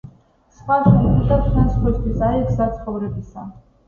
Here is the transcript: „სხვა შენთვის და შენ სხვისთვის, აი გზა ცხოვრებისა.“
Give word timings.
„სხვა 0.59 0.77
შენთვის 0.85 1.27
და 1.31 1.37
შენ 1.49 1.67
სხვისთვის, 1.73 2.23
აი 2.29 2.41
გზა 2.47 2.67
ცხოვრებისა.“ 2.79 3.45